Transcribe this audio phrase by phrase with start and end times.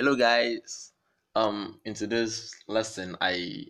[0.00, 0.92] Hello, guys.
[1.36, 3.66] Um, in today's lesson, I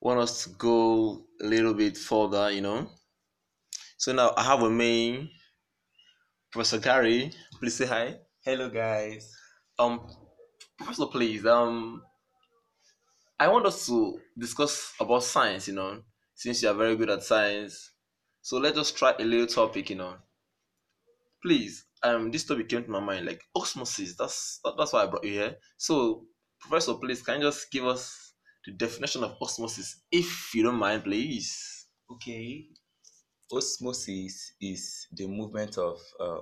[0.00, 2.88] want us to go a little bit further, you know.
[3.96, 5.28] So now I have a main
[6.52, 7.32] Professor Gary.
[7.58, 8.14] Please say hi.
[8.44, 9.36] Hello, guys.
[9.76, 10.06] Um,
[10.76, 11.44] Professor, please.
[11.44, 12.00] Um,
[13.40, 16.00] I want us to discuss about science, you know,
[16.36, 17.90] since you are very good at science.
[18.40, 20.14] So let us try a little topic, you know.
[21.42, 24.16] Please, um, this topic came to my mind, like osmosis.
[24.16, 25.56] That's that, that's why I brought you here.
[25.76, 26.24] So,
[26.60, 28.34] Professor, please, can you just give us
[28.66, 31.86] the definition of osmosis, if you don't mind, please?
[32.10, 32.66] Okay.
[33.50, 36.40] Osmosis is the movement of uh,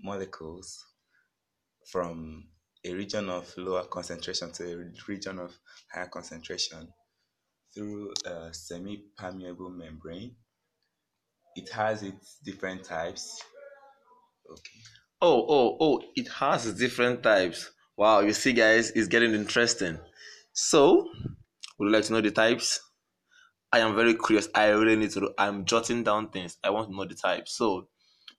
[0.00, 0.84] molecules
[1.86, 2.44] from
[2.84, 5.56] a region of lower concentration to a region of
[5.92, 6.88] higher concentration
[7.74, 10.34] through a semi-permeable membrane.
[11.56, 13.40] It has its different types.
[14.50, 14.80] Okay.
[15.20, 17.70] Oh, oh, oh, it has different types.
[17.96, 19.98] Wow, you see, guys, it's getting interesting.
[20.52, 21.08] So,
[21.78, 22.80] would you like to know the types?
[23.72, 24.48] I am very curious.
[24.54, 25.34] I really need to know.
[25.38, 26.58] I'm jotting down things.
[26.62, 27.56] I want to know the types.
[27.56, 27.88] So,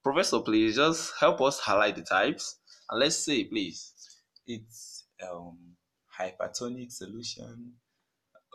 [0.04, 2.58] Professor, please just help us highlight the types.
[2.90, 3.94] And let's say, please.
[4.48, 5.58] It's um,
[6.20, 7.74] hypertonic solution,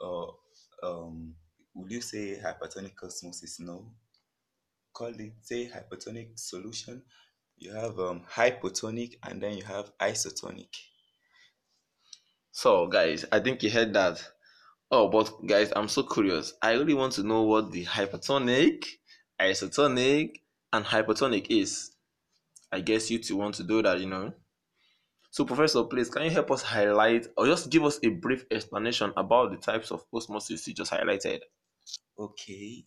[0.00, 0.36] or
[0.82, 1.34] um,
[1.74, 3.58] would you say hypertonic osmosis?
[3.60, 3.92] No.
[4.92, 7.02] Call it, say, hypertonic solution.
[7.61, 10.75] You have um, hypotonic and then you have isotonic.
[12.53, 14.22] So, guys, I think you heard that.
[14.91, 16.55] Oh, but guys, I'm so curious.
[16.62, 18.84] I really want to know what the hypertonic,
[19.41, 21.92] isotonic, and hypotonic is.
[22.72, 24.34] I guess you two want to do that, you know.
[25.33, 29.12] So, Professor, please, can you help us highlight or just give us a brief explanation
[29.16, 31.41] about the types of osmosis you just highlighted?
[32.19, 32.84] Okay.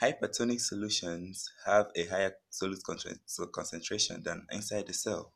[0.00, 2.82] Hypertonic solutions have a higher solute
[3.52, 5.32] concentration than inside the cell.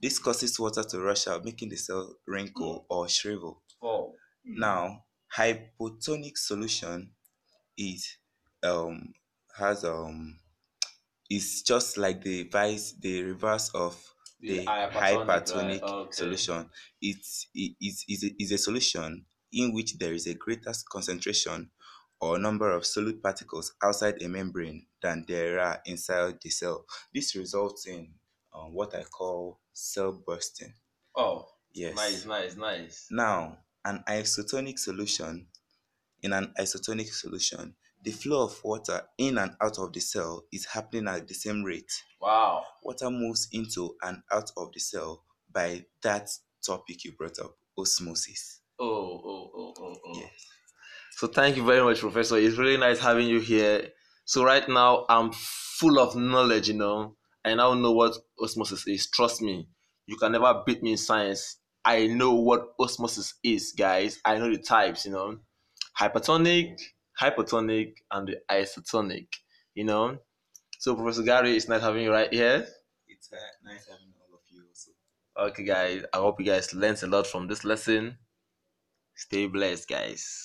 [0.00, 3.62] This causes water to rush out, making the cell wrinkle or shrivel.
[3.82, 4.14] Oh.
[4.44, 5.04] Now,
[5.36, 7.10] hypotonic solution
[7.76, 8.16] is
[8.62, 9.12] um
[9.56, 10.38] has um
[11.28, 13.96] is just like the vice the reverse of
[14.40, 15.82] the, the hypertonic, hypertonic right?
[15.82, 16.12] okay.
[16.12, 16.70] solution.
[17.00, 21.70] It's it is is a, is a solution in which there is a greater concentration
[22.20, 26.84] or number of solute particles outside a membrane than there are inside the cell.
[27.14, 28.08] This results in
[28.54, 30.74] um, what I call cell bursting.
[31.14, 31.94] Oh, yes.
[31.94, 33.06] Nice, nice, nice.
[33.10, 35.46] Now, an isotonic solution,
[36.22, 40.64] in an isotonic solution, the flow of water in and out of the cell is
[40.66, 41.90] happening at the same rate.
[42.20, 42.64] Wow.
[42.82, 45.22] Water moves into and out of the cell
[45.52, 46.30] by that
[46.64, 48.60] topic you brought up, osmosis.
[48.78, 50.12] Oh, oh, oh, oh, oh.
[50.20, 50.25] Yes.
[51.16, 52.36] So thank you very much, Professor.
[52.36, 53.88] It's really nice having you here.
[54.26, 57.16] So right now I'm full of knowledge, you know.
[57.42, 59.08] I now know what osmosis is.
[59.08, 59.66] Trust me,
[60.04, 61.56] you can never beat me in science.
[61.86, 64.20] I know what osmosis is, guys.
[64.26, 65.38] I know the types, you know.
[65.98, 66.78] Hypertonic,
[67.18, 69.28] hypotonic, and the isotonic,
[69.74, 70.18] you know.
[70.80, 72.66] So Professor Gary, it's nice having you right here.
[73.08, 74.90] It's uh, nice having all of you also.
[75.48, 76.02] Okay, guys.
[76.12, 78.18] I hope you guys learned a lot from this lesson.
[79.14, 80.42] Stay blessed, guys.